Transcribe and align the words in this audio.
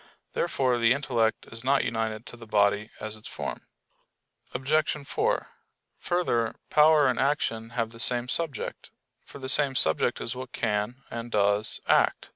Therefore 0.33 0.79
the 0.79 0.93
intellect 0.93 1.45
is 1.51 1.63
not 1.63 1.83
united 1.83 2.25
to 2.25 2.35
the 2.35 2.47
body 2.47 2.89
as 2.99 3.15
its 3.15 3.27
form. 3.27 3.67
Obj. 4.51 4.83
4: 5.07 5.49
Further, 5.99 6.55
power 6.71 7.07
and 7.07 7.19
action 7.19 7.69
have 7.77 7.91
the 7.91 7.99
same 7.99 8.27
subject; 8.27 8.89
for 9.23 9.37
the 9.37 9.47
same 9.47 9.75
subject 9.75 10.19
is 10.19 10.35
what 10.35 10.53
can, 10.53 11.03
and 11.11 11.29
does, 11.31 11.79
act. 11.85 12.29